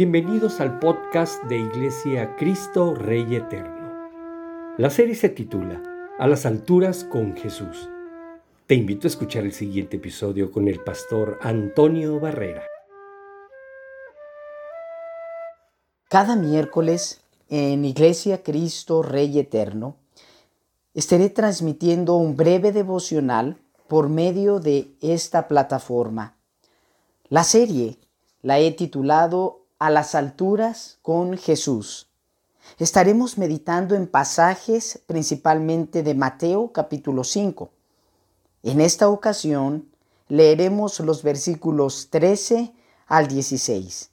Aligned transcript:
Bienvenidos 0.00 0.60
al 0.60 0.78
podcast 0.78 1.44
de 1.44 1.58
Iglesia 1.58 2.34
Cristo 2.36 2.94
Rey 2.94 3.34
Eterno. 3.34 4.08
La 4.78 4.88
serie 4.88 5.14
se 5.14 5.28
titula 5.28 5.82
A 6.18 6.26
las 6.26 6.46
alturas 6.46 7.04
con 7.04 7.36
Jesús. 7.36 7.90
Te 8.66 8.76
invito 8.76 9.06
a 9.06 9.10
escuchar 9.10 9.44
el 9.44 9.52
siguiente 9.52 9.98
episodio 9.98 10.50
con 10.50 10.68
el 10.68 10.82
pastor 10.82 11.38
Antonio 11.42 12.18
Barrera. 12.18 12.62
Cada 16.08 16.34
miércoles 16.34 17.20
en 17.50 17.84
Iglesia 17.84 18.42
Cristo 18.42 19.02
Rey 19.02 19.38
Eterno 19.38 19.96
estaré 20.94 21.28
transmitiendo 21.28 22.16
un 22.16 22.36
breve 22.36 22.72
devocional 22.72 23.58
por 23.86 24.08
medio 24.08 24.60
de 24.60 24.94
esta 25.02 25.46
plataforma. 25.46 26.38
La 27.28 27.44
serie 27.44 27.98
la 28.40 28.60
he 28.60 28.70
titulado 28.70 29.59
a 29.80 29.90
las 29.90 30.14
alturas 30.14 30.98
con 31.02 31.36
Jesús. 31.38 32.08
Estaremos 32.78 33.38
meditando 33.38 33.96
en 33.96 34.06
pasajes 34.06 35.00
principalmente 35.06 36.02
de 36.02 36.14
Mateo 36.14 36.70
capítulo 36.70 37.24
5. 37.24 37.70
En 38.62 38.80
esta 38.82 39.08
ocasión 39.08 39.88
leeremos 40.28 41.00
los 41.00 41.22
versículos 41.22 42.10
13 42.10 42.74
al 43.06 43.26
16. 43.26 44.10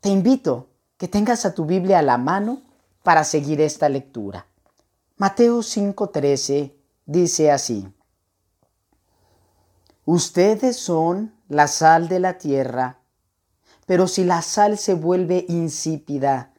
Te 0.00 0.08
invito 0.08 0.68
que 0.96 1.08
tengas 1.08 1.44
a 1.44 1.54
tu 1.54 1.66
Biblia 1.66 1.98
a 1.98 2.02
la 2.02 2.16
mano 2.16 2.62
para 3.02 3.22
seguir 3.22 3.60
esta 3.60 3.90
lectura. 3.90 4.46
Mateo 5.18 5.62
5:13 5.62 6.72
dice 7.04 7.50
así. 7.52 7.86
Ustedes 10.06 10.78
son 10.78 11.34
la 11.48 11.68
sal 11.68 12.08
de 12.08 12.18
la 12.18 12.38
tierra 12.38 13.01
pero 13.92 14.08
si 14.08 14.24
la 14.24 14.40
sal 14.40 14.78
se 14.78 14.94
vuelve 14.94 15.44
insípida, 15.50 16.54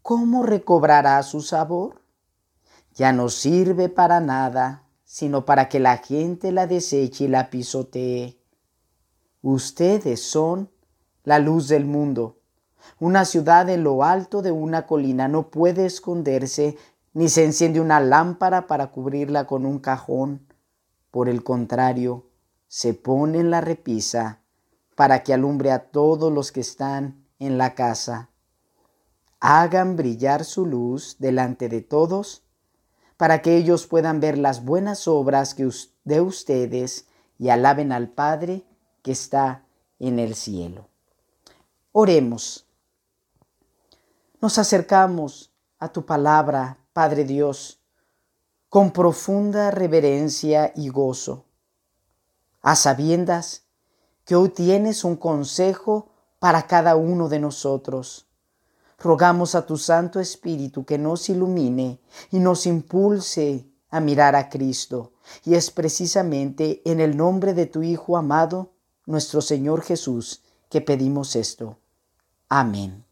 ¿cómo 0.00 0.44
recobrará 0.44 1.22
su 1.22 1.42
sabor? 1.42 2.00
Ya 2.94 3.12
no 3.12 3.28
sirve 3.28 3.90
para 3.90 4.18
nada, 4.20 4.88
sino 5.04 5.44
para 5.44 5.68
que 5.68 5.78
la 5.78 5.98
gente 5.98 6.52
la 6.52 6.66
deseche 6.66 7.24
y 7.24 7.28
la 7.28 7.50
pisotee. 7.50 8.40
Ustedes 9.42 10.22
son 10.22 10.70
la 11.22 11.38
luz 11.38 11.68
del 11.68 11.84
mundo. 11.84 12.40
Una 12.98 13.26
ciudad 13.26 13.68
en 13.68 13.84
lo 13.84 14.02
alto 14.02 14.40
de 14.40 14.50
una 14.50 14.86
colina 14.86 15.28
no 15.28 15.50
puede 15.50 15.84
esconderse, 15.84 16.78
ni 17.12 17.28
se 17.28 17.44
enciende 17.44 17.78
una 17.78 18.00
lámpara 18.00 18.66
para 18.66 18.86
cubrirla 18.86 19.46
con 19.46 19.66
un 19.66 19.80
cajón. 19.80 20.46
Por 21.10 21.28
el 21.28 21.44
contrario, 21.44 22.30
se 22.68 22.94
pone 22.94 23.40
en 23.40 23.50
la 23.50 23.60
repisa 23.60 24.43
para 24.94 25.22
que 25.22 25.34
alumbre 25.34 25.70
a 25.70 25.90
todos 25.90 26.32
los 26.32 26.52
que 26.52 26.60
están 26.60 27.24
en 27.38 27.58
la 27.58 27.74
casa. 27.74 28.30
Hagan 29.40 29.96
brillar 29.96 30.44
su 30.44 30.66
luz 30.66 31.16
delante 31.18 31.68
de 31.68 31.82
todos, 31.82 32.42
para 33.16 33.42
que 33.42 33.56
ellos 33.56 33.86
puedan 33.86 34.20
ver 34.20 34.38
las 34.38 34.64
buenas 34.64 35.06
obras 35.06 35.56
de 36.04 36.20
ustedes 36.20 37.06
y 37.38 37.48
alaben 37.48 37.92
al 37.92 38.08
Padre 38.08 38.64
que 39.02 39.12
está 39.12 39.64
en 39.98 40.18
el 40.18 40.34
cielo. 40.34 40.88
Oremos. 41.92 42.66
Nos 44.40 44.58
acercamos 44.58 45.52
a 45.78 45.88
tu 45.90 46.04
palabra, 46.04 46.78
Padre 46.92 47.24
Dios, 47.24 47.80
con 48.68 48.90
profunda 48.92 49.70
reverencia 49.70 50.72
y 50.74 50.88
gozo, 50.88 51.44
a 52.60 52.74
sabiendas 52.74 53.63
que 54.24 54.36
hoy 54.36 54.48
tienes 54.48 55.04
un 55.04 55.16
consejo 55.16 56.10
para 56.38 56.66
cada 56.66 56.96
uno 56.96 57.28
de 57.28 57.38
nosotros. 57.38 58.26
Rogamos 58.98 59.54
a 59.54 59.66
tu 59.66 59.76
Santo 59.76 60.20
Espíritu 60.20 60.84
que 60.84 60.98
nos 60.98 61.28
ilumine 61.28 62.00
y 62.30 62.38
nos 62.38 62.66
impulse 62.66 63.66
a 63.90 64.00
mirar 64.00 64.34
a 64.34 64.48
Cristo. 64.48 65.12
Y 65.44 65.54
es 65.54 65.70
precisamente 65.70 66.82
en 66.84 67.00
el 67.00 67.16
nombre 67.16 67.54
de 67.54 67.66
tu 67.66 67.82
Hijo 67.82 68.16
amado, 68.16 68.72
nuestro 69.06 69.40
Señor 69.40 69.82
Jesús, 69.82 70.42
que 70.70 70.80
pedimos 70.80 71.36
esto. 71.36 71.78
Amén. 72.48 73.04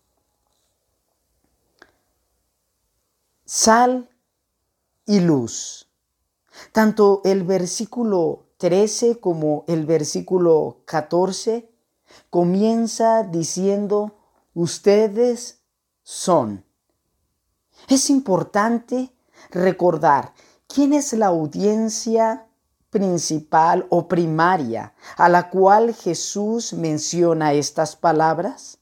Sal 3.45 4.09
y 5.07 5.21
luz. 5.21 5.89
Tanto 6.73 7.21
el 7.25 7.45
versículo 7.45 8.42
13 8.63 9.19
como 9.19 9.65
el 9.67 9.87
versículo 9.87 10.83
14 10.85 11.69
comienza 12.31 13.25
diciendo, 13.25 14.15
ustedes 14.55 15.65
son. 16.05 16.65
Es 17.89 18.09
importante 18.09 19.13
recordar 19.51 20.33
quién 20.69 20.93
es 20.93 21.13
la 21.13 21.27
audiencia 21.27 22.47
principal 22.91 23.85
o 23.89 24.07
primaria 24.07 24.95
a 25.17 25.29
la 25.29 25.51
cual 25.51 25.93
Jesús 25.93 26.73
menciona 26.73 27.55
estas 27.55 27.97
palabras? 27.97 28.79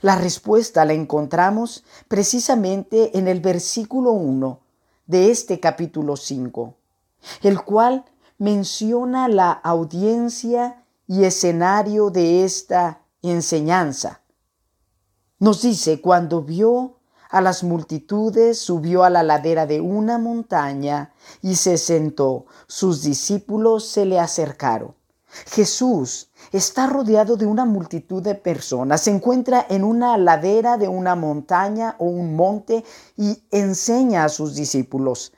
La 0.00 0.16
respuesta 0.16 0.86
la 0.86 0.94
encontramos 0.94 1.84
precisamente 2.08 3.18
en 3.18 3.28
el 3.28 3.40
versículo 3.40 4.12
1 4.12 4.58
de 5.06 5.30
este 5.30 5.60
capítulo 5.60 6.16
5, 6.16 6.74
el 7.42 7.62
cual 7.62 8.06
menciona 8.38 9.28
la 9.28 9.52
audiencia 9.52 10.84
y 11.06 11.24
escenario 11.24 12.10
de 12.10 12.44
esta 12.44 13.02
enseñanza. 13.22 14.20
Nos 15.38 15.62
dice, 15.62 16.00
cuando 16.00 16.42
vio 16.42 16.96
a 17.28 17.40
las 17.40 17.62
multitudes, 17.62 18.58
subió 18.58 19.04
a 19.04 19.10
la 19.10 19.22
ladera 19.22 19.66
de 19.66 19.80
una 19.80 20.18
montaña 20.18 21.12
y 21.42 21.56
se 21.56 21.76
sentó. 21.76 22.46
Sus 22.66 23.02
discípulos 23.02 23.86
se 23.86 24.06
le 24.06 24.18
acercaron. 24.18 24.94
Jesús 25.46 26.30
está 26.52 26.86
rodeado 26.86 27.36
de 27.36 27.46
una 27.46 27.64
multitud 27.64 28.22
de 28.22 28.34
personas, 28.34 29.02
se 29.02 29.10
encuentra 29.10 29.66
en 29.68 29.84
una 29.84 30.16
ladera 30.16 30.78
de 30.78 30.88
una 30.88 31.14
montaña 31.14 31.96
o 31.98 32.06
un 32.06 32.36
monte 32.36 32.84
y 33.16 33.42
enseña 33.50 34.24
a 34.24 34.28
sus 34.28 34.54
discípulos. 34.54 35.32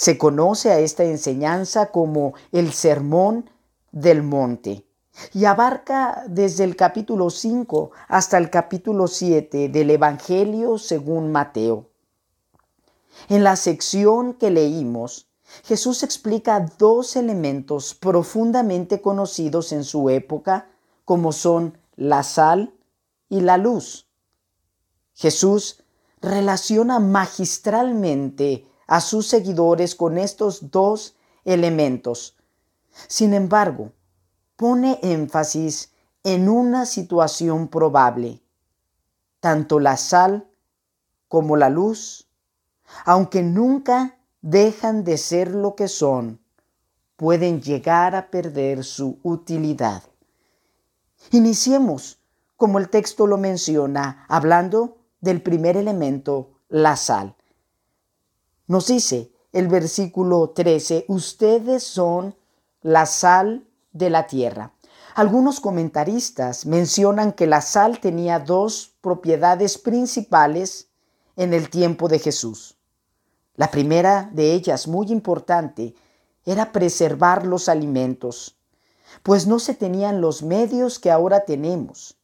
Se 0.00 0.16
conoce 0.16 0.72
a 0.72 0.78
esta 0.78 1.04
enseñanza 1.04 1.90
como 1.90 2.32
el 2.52 2.72
Sermón 2.72 3.50
del 3.92 4.22
Monte 4.22 4.86
y 5.34 5.44
abarca 5.44 6.24
desde 6.26 6.64
el 6.64 6.74
capítulo 6.74 7.28
5 7.28 7.90
hasta 8.08 8.38
el 8.38 8.48
capítulo 8.48 9.08
7 9.08 9.68
del 9.68 9.90
Evangelio 9.90 10.78
según 10.78 11.30
Mateo. 11.30 11.90
En 13.28 13.44
la 13.44 13.56
sección 13.56 14.32
que 14.32 14.50
leímos, 14.50 15.28
Jesús 15.64 16.02
explica 16.02 16.64
dos 16.78 17.14
elementos 17.14 17.92
profundamente 17.94 19.02
conocidos 19.02 19.70
en 19.70 19.84
su 19.84 20.08
época 20.08 20.70
como 21.04 21.30
son 21.30 21.76
la 21.96 22.22
sal 22.22 22.72
y 23.28 23.42
la 23.42 23.58
luz. 23.58 24.08
Jesús 25.12 25.84
relaciona 26.22 27.00
magistralmente 27.00 28.64
a 28.90 29.00
sus 29.00 29.28
seguidores 29.28 29.94
con 29.94 30.18
estos 30.18 30.72
dos 30.72 31.14
elementos. 31.44 32.36
Sin 33.06 33.34
embargo, 33.34 33.92
pone 34.56 34.98
énfasis 35.04 35.92
en 36.24 36.48
una 36.48 36.84
situación 36.86 37.68
probable. 37.68 38.42
Tanto 39.38 39.78
la 39.78 39.96
sal 39.96 40.50
como 41.28 41.56
la 41.56 41.70
luz, 41.70 42.28
aunque 43.04 43.44
nunca 43.44 44.18
dejan 44.42 45.04
de 45.04 45.18
ser 45.18 45.54
lo 45.54 45.76
que 45.76 45.86
son, 45.86 46.40
pueden 47.14 47.62
llegar 47.62 48.16
a 48.16 48.28
perder 48.28 48.82
su 48.82 49.20
utilidad. 49.22 50.02
Iniciemos, 51.30 52.18
como 52.56 52.80
el 52.80 52.88
texto 52.88 53.28
lo 53.28 53.38
menciona, 53.38 54.26
hablando 54.28 54.98
del 55.20 55.40
primer 55.42 55.76
elemento, 55.76 56.58
la 56.68 56.96
sal. 56.96 57.36
Nos 58.70 58.86
dice 58.86 59.32
el 59.52 59.66
versículo 59.66 60.50
13, 60.50 61.06
ustedes 61.08 61.82
son 61.82 62.36
la 62.82 63.04
sal 63.04 63.66
de 63.90 64.10
la 64.10 64.28
tierra. 64.28 64.74
Algunos 65.16 65.58
comentaristas 65.58 66.66
mencionan 66.66 67.32
que 67.32 67.48
la 67.48 67.62
sal 67.62 67.98
tenía 67.98 68.38
dos 68.38 68.94
propiedades 69.00 69.76
principales 69.76 70.86
en 71.34 71.52
el 71.52 71.68
tiempo 71.68 72.06
de 72.06 72.20
Jesús. 72.20 72.78
La 73.56 73.72
primera 73.72 74.30
de 74.32 74.52
ellas, 74.52 74.86
muy 74.86 75.08
importante, 75.08 75.96
era 76.44 76.70
preservar 76.70 77.46
los 77.46 77.68
alimentos, 77.68 78.56
pues 79.24 79.48
no 79.48 79.58
se 79.58 79.74
tenían 79.74 80.20
los 80.20 80.44
medios 80.44 81.00
que 81.00 81.10
ahora 81.10 81.44
tenemos. 81.44 82.16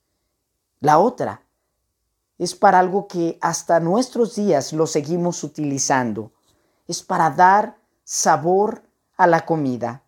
La 0.78 1.00
otra 1.00 1.42
es 2.38 2.54
para 2.54 2.78
algo 2.78 3.08
que 3.08 3.36
hasta 3.40 3.80
nuestros 3.80 4.36
días 4.36 4.72
lo 4.72 4.86
seguimos 4.86 5.42
utilizando, 5.42 6.30
es 6.88 7.02
para 7.02 7.30
dar 7.30 7.78
sabor 8.04 8.82
a 9.16 9.26
la 9.26 9.44
comida. 9.44 10.02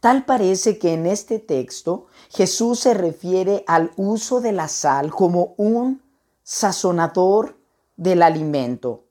Tal 0.00 0.24
parece 0.24 0.78
que 0.78 0.92
en 0.92 1.06
este 1.06 1.38
texto 1.38 2.06
Jesús 2.30 2.80
se 2.80 2.94
refiere 2.94 3.64
al 3.66 3.92
uso 3.96 4.40
de 4.40 4.52
la 4.52 4.68
sal 4.68 5.10
como 5.10 5.54
un 5.56 6.02
sazonador 6.42 7.58
del 7.96 8.22
alimento. 8.22 9.04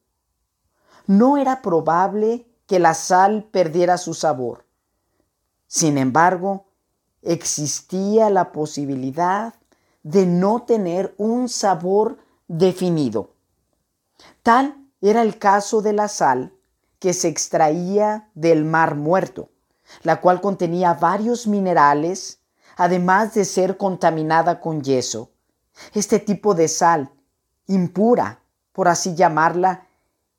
No 1.07 1.37
era 1.37 1.61
probable 1.61 2.47
que 2.67 2.79
la 2.79 2.93
sal 2.93 3.47
perdiera 3.51 3.97
su 3.97 4.13
sabor. 4.13 4.65
Sin 5.67 5.97
embargo, 5.97 6.65
existía 7.21 8.29
la 8.29 8.51
posibilidad 8.51 9.55
de 10.03 10.25
no 10.25 10.63
tener 10.63 11.13
un 11.17 11.47
sabor 11.49 12.17
definido. 12.47 13.31
Tal 14.43 14.80
era 15.01 15.23
el 15.23 15.39
caso 15.39 15.81
de 15.81 15.93
la 15.93 16.07
sal 16.07 16.53
que 16.99 17.13
se 17.13 17.27
extraía 17.27 18.29
del 18.35 18.63
mar 18.63 18.95
muerto, 18.95 19.49
la 20.03 20.21
cual 20.21 20.39
contenía 20.39 20.93
varios 20.93 21.47
minerales, 21.47 22.39
además 22.77 23.33
de 23.33 23.45
ser 23.45 23.77
contaminada 23.77 24.59
con 24.61 24.83
yeso. 24.83 25.31
Este 25.93 26.19
tipo 26.19 26.53
de 26.53 26.67
sal, 26.67 27.11
impura, 27.65 28.41
por 28.71 28.87
así 28.87 29.15
llamarla, 29.15 29.87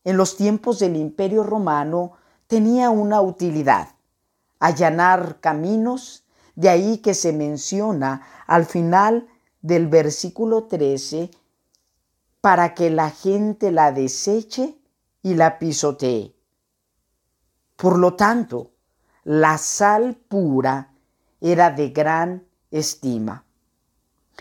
en 0.05 0.17
los 0.17 0.37
tiempos 0.37 0.79
del 0.79 0.97
Imperio 0.97 1.43
Romano 1.43 2.13
tenía 2.47 2.91
una 2.91 3.21
utilidad, 3.21 3.89
allanar 4.59 5.41
caminos, 5.41 6.25
de 6.55 6.69
ahí 6.69 6.99
que 6.99 7.15
se 7.15 7.33
menciona 7.33 8.27
al 8.47 8.67
final 8.67 9.27
del 9.63 9.87
versículo 9.89 10.65
13, 10.65 11.31
para 12.43 12.75
que 12.75 12.91
la 12.91 13.09
gente 13.11 13.71
la 13.71 13.93
deseche 13.93 14.77
y 15.23 15.35
la 15.35 15.61
pisotee. 15.61 16.35
Por 17.77 17.99
lo 17.99 18.15
tanto, 18.17 18.73
la 19.23 19.57
sal 19.59 20.17
pura 20.17 20.93
era 21.41 21.71
de 21.71 21.91
gran 21.91 22.45
estima. 22.73 23.45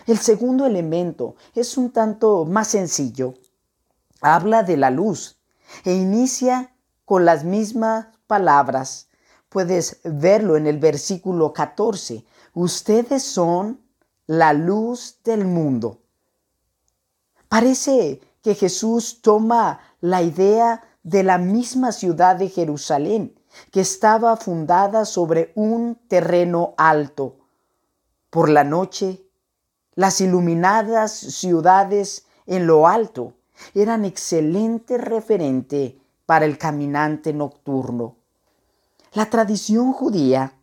El 0.07 0.17
segundo 0.17 0.65
elemento 0.65 1.35
es 1.53 1.77
un 1.77 1.91
tanto 1.91 2.43
más 2.43 2.69
sencillo. 2.69 3.35
Habla 4.19 4.63
de 4.63 4.77
la 4.77 4.89
luz 4.89 5.39
e 5.85 5.93
inicia 5.93 6.75
con 7.05 7.23
las 7.23 7.43
mismas 7.43 8.07
palabras. 8.25 9.09
Puedes 9.47 9.99
verlo 10.03 10.57
en 10.57 10.65
el 10.65 10.79
versículo 10.79 11.53
14. 11.53 12.25
Ustedes 12.55 13.21
son 13.21 13.79
la 14.25 14.53
luz 14.53 15.19
del 15.23 15.45
mundo. 15.45 16.00
Parece 17.51 18.21
que 18.41 18.55
Jesús 18.55 19.21
toma 19.21 19.81
la 19.99 20.21
idea 20.21 20.83
de 21.03 21.21
la 21.21 21.37
misma 21.37 21.91
ciudad 21.91 22.37
de 22.37 22.47
Jerusalén, 22.47 23.37
que 23.71 23.81
estaba 23.81 24.37
fundada 24.37 25.03
sobre 25.03 25.51
un 25.55 25.95
terreno 26.07 26.73
alto. 26.77 27.39
Por 28.29 28.47
la 28.47 28.63
noche, 28.63 29.25
las 29.95 30.21
iluminadas 30.21 31.11
ciudades 31.11 32.25
en 32.45 32.67
lo 32.67 32.87
alto 32.87 33.33
eran 33.75 34.05
excelente 34.05 34.97
referente 34.97 35.99
para 36.25 36.45
el 36.45 36.57
caminante 36.57 37.33
nocturno. 37.33 38.15
La 39.11 39.29
tradición 39.29 39.91
judía 39.91 40.53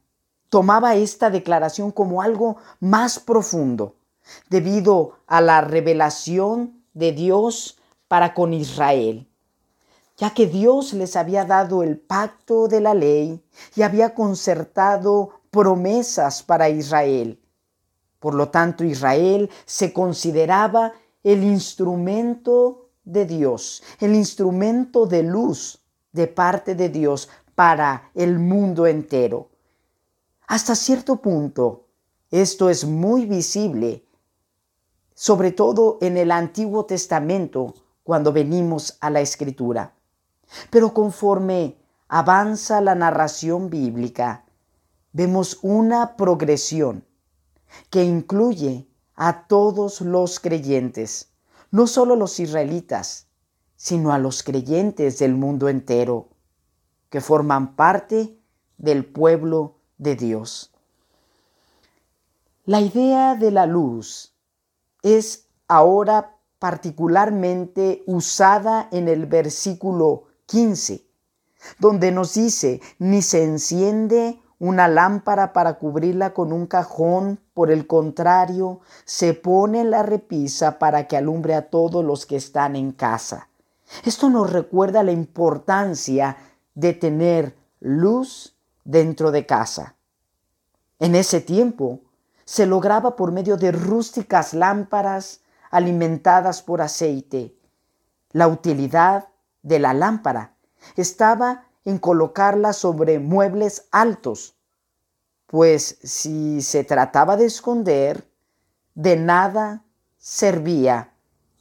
tomaba 0.49 0.94
esta 0.94 1.29
declaración 1.29 1.90
como 1.90 2.23
algo 2.23 2.56
más 2.81 3.19
profundo, 3.19 3.96
debido 4.49 5.19
a 5.26 5.43
la 5.43 5.61
revelación 5.61 6.78
de 6.99 7.12
Dios 7.12 7.79
para 8.09 8.35
con 8.35 8.53
Israel, 8.53 9.29
ya 10.17 10.35
que 10.35 10.47
Dios 10.47 10.93
les 10.95 11.15
había 11.15 11.45
dado 11.45 11.85
el 11.85 11.97
pacto 11.97 12.67
de 12.67 12.81
la 12.81 12.93
ley 12.93 13.41
y 13.77 13.83
había 13.83 14.15
concertado 14.15 15.31
promesas 15.50 16.43
para 16.43 16.69
Israel. 16.69 17.41
Por 18.19 18.35
lo 18.35 18.49
tanto, 18.49 18.83
Israel 18.83 19.49
se 19.65 19.93
consideraba 19.93 20.93
el 21.23 21.45
instrumento 21.45 22.91
de 23.05 23.27
Dios, 23.27 23.83
el 24.00 24.17
instrumento 24.17 25.06
de 25.06 25.23
luz 25.23 25.81
de 26.12 26.27
parte 26.27 26.75
de 26.75 26.89
Dios 26.89 27.29
para 27.55 28.11
el 28.15 28.41
mundo 28.41 28.89
entero. 28.89 29.50
Hasta 30.49 30.75
cierto 30.75 31.17
punto, 31.17 31.87
esto 32.31 32.69
es 32.71 32.85
muy 32.85 33.25
visible, 33.27 34.05
sobre 35.19 35.50
todo 35.50 35.99
en 36.00 36.17
el 36.17 36.31
Antiguo 36.31 36.85
Testamento, 36.85 37.75
cuando 38.05 38.32
venimos 38.32 38.99
a 39.00 39.11
la 39.11 39.20
Escritura. 39.20 39.93
Pero 40.70 40.94
conforme 40.94 41.76
avanza 42.06 42.81
la 42.81 42.94
narración 42.94 43.69
bíblica, 43.69 44.44
vemos 45.12 45.59
una 45.62 46.15
progresión 46.15 47.05
que 47.91 48.05
incluye 48.05 48.87
a 49.17 49.49
todos 49.49 50.03
los 50.03 50.38
creyentes, 50.38 51.32
no 51.73 51.88
solo 51.88 52.14
los 52.14 52.38
israelitas, 52.38 53.26
sino 53.75 54.12
a 54.12 54.19
los 54.19 54.44
creyentes 54.44 55.19
del 55.19 55.35
mundo 55.35 55.69
entero, 55.69 56.29
que 57.11 57.21
forman 57.21 57.75
parte 57.75 58.38
del 58.76 59.05
pueblo 59.05 59.81
de 59.97 60.14
Dios. 60.14 60.71
La 62.67 62.81
idea 62.81 63.35
de 63.35 63.50
la 63.50 63.67
luz 63.67 64.38
es 65.03 65.47
ahora 65.67 66.37
particularmente 66.59 68.03
usada 68.06 68.89
en 68.91 69.09
el 69.09 69.27
versículo 69.27 70.25
15, 70.47 71.06
donde 71.79 72.11
nos 72.11 72.35
dice, 72.35 72.81
ni 72.99 73.23
se 73.23 73.45
enciende 73.45 74.41
una 74.59 74.89
lámpara 74.89 75.53
para 75.53 75.79
cubrirla 75.79 76.35
con 76.35 76.53
un 76.53 76.67
cajón, 76.67 77.41
por 77.55 77.71
el 77.71 77.87
contrario, 77.87 78.81
se 79.05 79.35
pone 79.35 79.85
la 79.85 80.03
repisa 80.03 80.79
para 80.79 81.06
que 81.06 81.17
alumbre 81.17 81.55
a 81.55 81.71
todos 81.71 82.05
los 82.05 82.27
que 82.27 82.37
están 82.37 82.75
en 82.75 82.93
casa. 82.93 83.49
Esto 84.05 84.29
nos 84.29 84.53
recuerda 84.53 85.03
la 85.03 85.12
importancia 85.12 86.37
de 86.75 86.93
tener 86.93 87.56
luz 87.81 88.56
dentro 88.85 89.31
de 89.31 89.47
casa. 89.47 89.97
En 90.99 91.15
ese 91.15 91.41
tiempo 91.41 92.00
se 92.49 92.65
lograba 92.65 93.15
por 93.15 93.31
medio 93.31 93.59
de 93.59 93.73
rústicas 93.73 94.55
lámparas 94.55 95.43
alimentadas 95.71 96.62
por 96.62 96.81
aceite. 96.81 97.55
La 98.31 98.49
utilidad 98.49 99.29
de 99.62 99.79
la 99.79 99.93
lámpara 99.93 100.56
estaba 100.97 101.67
en 101.85 101.99
colocarla 101.99 102.73
sobre 102.73 103.19
muebles 103.19 103.87
altos, 103.90 104.57
pues 105.47 105.99
si 106.02 106.62
se 106.62 106.85
trataba 106.85 107.37
de 107.37 107.45
esconder, 107.45 108.26
de 108.95 109.17
nada 109.17 109.85
servía 110.17 111.12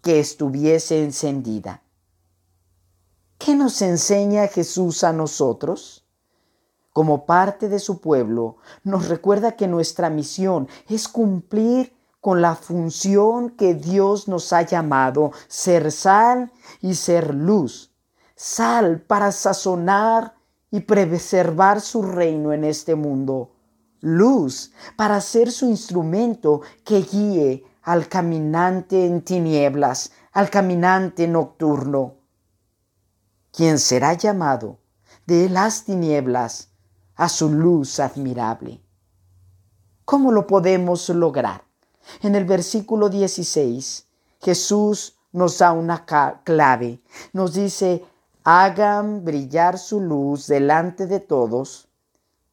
que 0.01 0.21
estuviese 0.21 1.03
encendida. 1.03 1.83
¿Qué 3.37 3.55
nos 3.55 3.81
enseña 3.81 4.47
Jesús 4.47 5.03
a 5.03 5.11
nosotros? 5.11 6.06
Como 6.97 7.27
parte 7.27 7.69
de 7.69 7.77
su 7.77 8.01
pueblo, 8.01 8.57
nos 8.83 9.07
recuerda 9.07 9.51
que 9.51 9.67
nuestra 9.67 10.09
misión 10.09 10.67
es 10.89 11.07
cumplir 11.07 11.95
con 12.19 12.41
la 12.41 12.55
función 12.55 13.51
que 13.51 13.75
Dios 13.75 14.27
nos 14.27 14.51
ha 14.51 14.63
llamado, 14.63 15.31
ser 15.47 15.91
sal 15.91 16.51
y 16.81 16.95
ser 16.95 17.35
luz. 17.35 17.93
Sal 18.35 18.99
para 19.01 19.31
sazonar 19.31 20.33
y 20.71 20.79
preservar 20.79 21.81
su 21.81 22.01
reino 22.01 22.51
en 22.51 22.63
este 22.63 22.95
mundo. 22.95 23.51
Luz 23.99 24.73
para 24.95 25.21
ser 25.21 25.51
su 25.51 25.67
instrumento 25.67 26.61
que 26.83 27.03
guíe 27.03 27.63
al 27.83 28.07
caminante 28.07 29.05
en 29.05 29.21
tinieblas, 29.21 30.13
al 30.31 30.49
caminante 30.49 31.27
nocturno, 31.27 32.15
quien 33.51 33.77
será 33.77 34.13
llamado 34.13 34.79
de 35.27 35.47
las 35.47 35.83
tinieblas 35.83 36.71
a 37.17 37.27
su 37.27 37.49
luz 37.49 37.99
admirable. 37.99 38.79
¿Cómo 40.05 40.31
lo 40.31 40.47
podemos 40.47 41.09
lograr? 41.09 41.63
En 42.21 42.35
el 42.35 42.45
versículo 42.45 43.09
16, 43.09 44.07
Jesús 44.41 45.17
nos 45.33 45.57
da 45.57 45.73
una 45.73 46.05
clave. 46.43 47.01
Nos 47.33 47.53
dice, 47.53 48.05
hagan 48.43 49.25
brillar 49.25 49.77
su 49.77 49.99
luz 49.99 50.47
delante 50.47 51.07
de 51.07 51.19
todos 51.19 51.89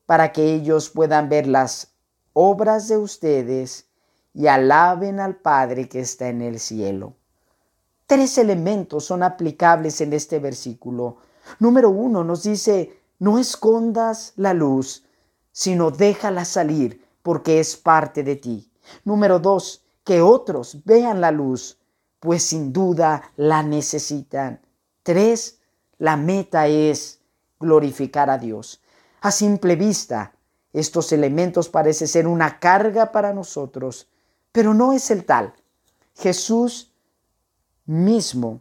para 0.07 0.33
que 0.33 0.55
ellos 0.55 0.91
puedan 0.91 1.29
ver 1.29 1.47
las 1.47 1.93
obras 2.33 2.89
de 2.89 2.97
ustedes 2.97 3.87
y 4.35 4.49
alaben 4.49 5.21
al 5.21 5.37
Padre 5.37 5.89
que 5.89 6.01
está 6.01 6.29
en 6.29 6.43
el 6.43 6.59
cielo. 6.59 7.15
Tres 8.07 8.37
elementos 8.39 9.05
son 9.05 9.23
aplicables 9.23 10.01
en 10.01 10.13
este 10.13 10.39
versículo. 10.41 11.19
Número 11.59 11.91
uno 11.91 12.25
nos 12.25 12.43
dice, 12.43 13.04
no 13.25 13.39
escondas 13.39 14.35
la 14.37 14.53
luz, 14.53 15.03
sino 15.51 15.91
déjala 15.91 16.45
salir 16.45 17.03
porque 17.23 17.59
es 17.59 17.75
parte 17.75 18.23
de 18.23 18.37
ti. 18.37 18.71
Número 19.03 19.39
dos, 19.39 19.83
que 20.05 20.21
otros 20.21 20.85
vean 20.85 21.23
la 21.23 21.31
luz, 21.31 21.79
pues 22.21 22.43
sin 22.43 22.71
duda 22.71 23.33
la 23.37 23.63
necesitan. 23.63 24.61
Tres, 25.03 25.59
la 25.97 26.19
meta 26.19 26.67
es 26.67 27.21
glorificar 27.59 28.29
a 28.29 28.37
Dios. 28.37 28.83
A 29.23 29.31
simple 29.31 29.75
vista, 29.75 30.35
estos 30.75 31.11
elementos 31.11 31.71
parece 31.71 32.07
ser 32.07 32.27
una 32.27 32.59
carga 32.61 33.11
para 33.11 33.33
nosotros, 33.33 34.07
pero 34.53 34.75
no 34.75 34.93
es 34.93 35.11
el 35.11 35.25
tal. 35.25 35.55
Jesús 36.15 36.93
mismo 37.87 38.61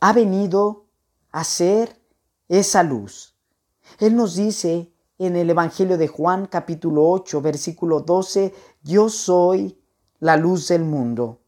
ha 0.00 0.12
venido 0.12 0.86
a 1.30 1.44
ser 1.44 1.99
esa 2.50 2.82
luz. 2.82 3.36
Él 4.00 4.16
nos 4.16 4.34
dice 4.34 4.92
en 5.18 5.36
el 5.36 5.50
Evangelio 5.50 5.96
de 5.96 6.08
Juan 6.08 6.46
capítulo 6.46 7.08
8 7.08 7.40
versículo 7.40 8.00
12, 8.00 8.52
yo 8.82 9.08
soy 9.08 9.78
la 10.18 10.36
luz 10.36 10.66
del 10.68 10.82
mundo. 10.82 11.40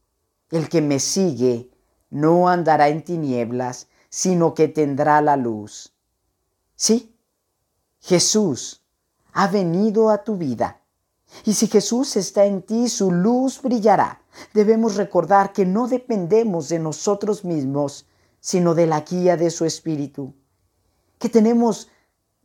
El 0.50 0.68
que 0.68 0.80
me 0.80 1.00
sigue 1.00 1.70
no 2.10 2.48
andará 2.48 2.88
en 2.88 3.02
tinieblas, 3.02 3.88
sino 4.10 4.54
que 4.54 4.68
tendrá 4.68 5.20
la 5.20 5.36
luz. 5.36 5.92
Sí, 6.76 7.16
Jesús 8.00 8.82
ha 9.32 9.48
venido 9.48 10.08
a 10.08 10.22
tu 10.22 10.36
vida. 10.36 10.82
Y 11.44 11.54
si 11.54 11.66
Jesús 11.66 12.16
está 12.16 12.44
en 12.44 12.62
ti, 12.62 12.88
su 12.88 13.10
luz 13.10 13.60
brillará. 13.60 14.22
Debemos 14.54 14.94
recordar 14.96 15.52
que 15.52 15.66
no 15.66 15.88
dependemos 15.88 16.68
de 16.68 16.78
nosotros 16.78 17.44
mismos, 17.44 18.06
sino 18.38 18.74
de 18.74 18.86
la 18.86 19.00
guía 19.00 19.36
de 19.36 19.50
su 19.50 19.64
Espíritu. 19.64 20.34
Que 21.22 21.28
tenemos 21.28 21.88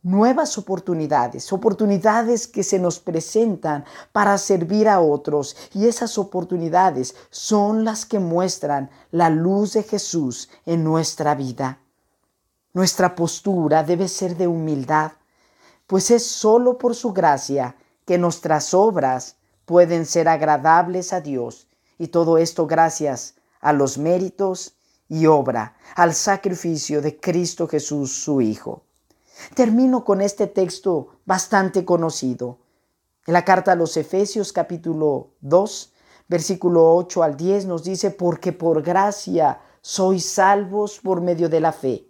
nuevas 0.04 0.56
oportunidades, 0.56 1.52
oportunidades 1.52 2.46
que 2.46 2.62
se 2.62 2.78
nos 2.78 3.00
presentan 3.00 3.84
para 4.12 4.38
servir 4.38 4.88
a 4.88 5.00
otros. 5.00 5.56
Y 5.74 5.88
esas 5.88 6.16
oportunidades 6.16 7.16
son 7.28 7.84
las 7.84 8.06
que 8.06 8.20
muestran 8.20 8.88
la 9.10 9.30
luz 9.30 9.72
de 9.72 9.82
Jesús 9.82 10.48
en 10.64 10.84
nuestra 10.84 11.34
vida. 11.34 11.80
Nuestra 12.72 13.16
postura 13.16 13.82
debe 13.82 14.06
ser 14.06 14.36
de 14.36 14.46
humildad, 14.46 15.10
pues 15.88 16.12
es 16.12 16.24
solo 16.24 16.78
por 16.78 16.94
su 16.94 17.12
gracia 17.12 17.74
que 18.04 18.16
nuestras 18.16 18.74
obras 18.74 19.38
pueden 19.64 20.06
ser 20.06 20.28
agradables 20.28 21.12
a 21.12 21.20
Dios. 21.20 21.66
Y 21.98 22.06
todo 22.06 22.38
esto 22.38 22.68
gracias 22.68 23.34
a 23.60 23.72
los 23.72 23.98
méritos 23.98 24.77
y 25.08 25.26
obra, 25.26 25.76
al 25.96 26.14
sacrificio 26.14 27.00
de 27.00 27.18
Cristo 27.18 27.66
Jesús, 27.66 28.12
su 28.12 28.40
Hijo. 28.40 28.82
Termino 29.54 30.04
con 30.04 30.20
este 30.20 30.46
texto 30.46 31.08
bastante 31.24 31.84
conocido. 31.84 32.58
En 33.26 33.34
la 33.34 33.44
carta 33.44 33.72
a 33.72 33.76
los 33.76 33.96
Efesios 33.96 34.52
capítulo 34.52 35.30
2, 35.40 35.92
versículo 36.28 36.94
8 36.96 37.22
al 37.22 37.36
10 37.36 37.66
nos 37.66 37.84
dice, 37.84 38.10
porque 38.10 38.52
por 38.52 38.82
gracia 38.82 39.60
sois 39.80 40.28
salvos 40.28 41.00
por 41.00 41.20
medio 41.20 41.48
de 41.48 41.60
la 41.60 41.72
fe. 41.72 42.06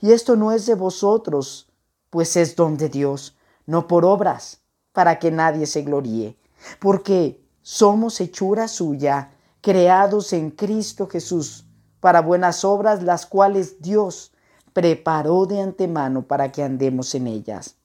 Y 0.00 0.12
esto 0.12 0.36
no 0.36 0.52
es 0.52 0.66
de 0.66 0.74
vosotros, 0.74 1.70
pues 2.10 2.36
es 2.36 2.54
don 2.54 2.76
de 2.76 2.88
Dios, 2.88 3.36
no 3.66 3.86
por 3.86 4.04
obras, 4.04 4.60
para 4.92 5.18
que 5.18 5.30
nadie 5.30 5.66
se 5.66 5.82
gloríe, 5.82 6.36
porque 6.78 7.42
somos 7.62 8.20
hechura 8.20 8.68
suya, 8.68 9.32
creados 9.60 10.32
en 10.32 10.50
Cristo 10.50 11.06
Jesús, 11.06 11.66
para 12.00 12.22
buenas 12.22 12.64
obras, 12.64 13.02
las 13.02 13.26
cuales 13.26 13.80
Dios 13.80 14.32
preparó 14.72 15.46
de 15.46 15.60
antemano 15.60 16.22
para 16.22 16.50
que 16.50 16.62
andemos 16.62 17.14
en 17.14 17.26
ellas. 17.26 17.76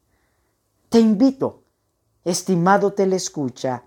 Te 0.89 0.99
invito, 0.99 1.63
estimado 2.23 2.93
telescucha, 2.93 3.83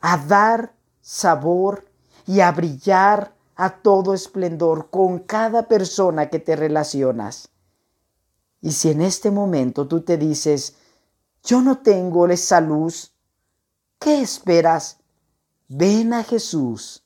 a 0.00 0.16
dar 0.18 0.72
sabor 1.00 1.86
y 2.26 2.40
a 2.40 2.52
brillar 2.52 3.32
a 3.56 3.70
todo 3.70 4.14
esplendor 4.14 4.90
con 4.90 5.18
cada 5.20 5.66
persona 5.66 6.28
que 6.28 6.38
te 6.38 6.54
relacionas. 6.54 7.48
Y 8.60 8.72
si 8.72 8.90
en 8.90 9.02
este 9.02 9.30
momento 9.30 9.88
tú 9.88 10.02
te 10.02 10.16
dices, 10.16 10.76
yo 11.42 11.62
no 11.62 11.78
tengo 11.78 12.26
esa 12.28 12.60
luz, 12.60 13.12
¿qué 13.98 14.20
esperas? 14.20 14.98
Ven 15.68 16.12
a 16.12 16.24
Jesús, 16.24 17.04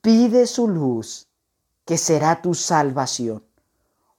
pide 0.00 0.46
su 0.46 0.68
luz, 0.68 1.28
que 1.84 1.98
será 1.98 2.40
tu 2.40 2.54
salvación. 2.54 3.44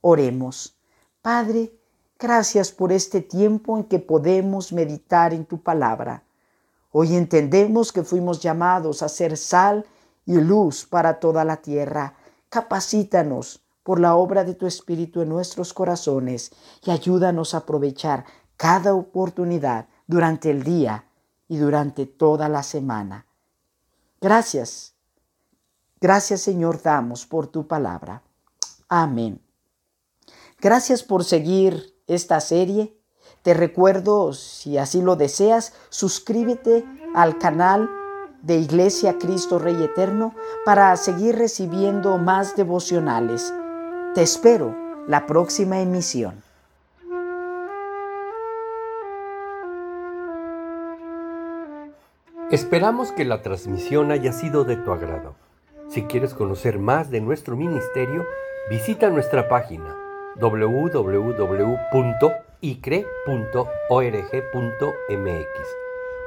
Oremos. 0.01 0.77
Padre, 1.21 1.73
gracias 2.19 2.71
por 2.71 2.91
este 2.91 3.21
tiempo 3.21 3.77
en 3.77 3.85
que 3.85 3.99
podemos 3.99 4.73
meditar 4.73 5.33
en 5.33 5.45
tu 5.45 5.61
palabra. 5.61 6.23
Hoy 6.91 7.15
entendemos 7.15 7.91
que 7.91 8.03
fuimos 8.03 8.39
llamados 8.39 9.01
a 9.01 9.09
ser 9.09 9.37
sal 9.37 9.85
y 10.25 10.35
luz 10.35 10.85
para 10.85 11.19
toda 11.19 11.43
la 11.43 11.57
tierra. 11.57 12.15
Capacítanos 12.49 13.63
por 13.83 13.99
la 13.99 14.15
obra 14.15 14.43
de 14.43 14.55
tu 14.55 14.67
Espíritu 14.67 15.21
en 15.21 15.29
nuestros 15.29 15.73
corazones 15.73 16.51
y 16.85 16.91
ayúdanos 16.91 17.53
a 17.53 17.59
aprovechar 17.59 18.25
cada 18.57 18.93
oportunidad 18.93 19.87
durante 20.07 20.51
el 20.51 20.63
día 20.63 21.05
y 21.47 21.57
durante 21.57 22.05
toda 22.05 22.47
la 22.49 22.63
semana. 22.63 23.25
Gracias. 24.21 24.92
Gracias 26.03 26.41
Señor 26.41 26.81
damos 26.81 27.25
por 27.25 27.47
tu 27.47 27.65
palabra. 27.65 28.23
Amén. 28.89 29.39
Gracias 30.59 31.01
por 31.01 31.23
seguir 31.23 31.95
esta 32.07 32.41
serie. 32.41 32.93
Te 33.41 33.53
recuerdo, 33.53 34.33
si 34.33 34.77
así 34.77 35.01
lo 35.01 35.15
deseas, 35.15 35.71
suscríbete 35.87 36.83
al 37.15 37.37
canal 37.37 37.89
de 38.41 38.57
Iglesia 38.57 39.17
Cristo 39.17 39.59
Rey 39.59 39.81
Eterno 39.81 40.35
para 40.65 40.93
seguir 40.97 41.37
recibiendo 41.37 42.17
más 42.17 42.57
devocionales. 42.57 43.53
Te 44.13 44.23
espero 44.23 44.75
la 45.07 45.25
próxima 45.25 45.79
emisión. 45.79 46.43
Esperamos 52.51 53.13
que 53.13 53.23
la 53.23 53.41
transmisión 53.41 54.11
haya 54.11 54.33
sido 54.33 54.65
de 54.65 54.75
tu 54.75 54.91
agrado. 54.91 55.41
Si 55.93 56.01
quieres 56.01 56.33
conocer 56.33 56.79
más 56.79 57.11
de 57.11 57.21
nuestro 57.21 57.55
ministerio, 57.55 58.25
visita 58.67 59.11
nuestra 59.11 59.47
página 59.47 59.95
www.icre.org.mx 60.37 61.37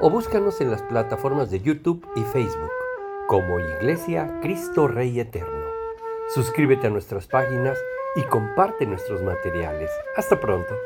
o 0.00 0.10
búscanos 0.10 0.60
en 0.60 0.70
las 0.70 0.82
plataformas 0.82 1.50
de 1.50 1.60
YouTube 1.62 2.06
y 2.14 2.22
Facebook 2.22 2.70
como 3.26 3.58
Iglesia 3.58 4.38
Cristo 4.40 4.86
Rey 4.86 5.18
Eterno. 5.18 5.66
Suscríbete 6.32 6.86
a 6.86 6.90
nuestras 6.90 7.26
páginas 7.26 7.76
y 8.14 8.22
comparte 8.22 8.86
nuestros 8.86 9.20
materiales. 9.22 9.90
Hasta 10.16 10.38
pronto. 10.38 10.76